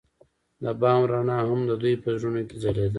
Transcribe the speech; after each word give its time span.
د 0.63 0.65
بام 0.81 1.01
رڼا 1.11 1.39
هم 1.49 1.59
د 1.69 1.71
دوی 1.81 1.95
په 2.03 2.09
زړونو 2.19 2.41
کې 2.47 2.55
ځلېده. 2.63 2.89